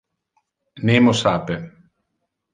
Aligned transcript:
Nemo 0.87 1.13
sape. 1.21 1.55